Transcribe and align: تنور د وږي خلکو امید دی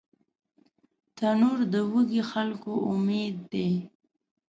تنور 1.15 1.59
د 1.73 1.75
وږي 1.91 2.21
خلکو 2.31 2.73
امید 2.91 3.35
دی 3.51 3.69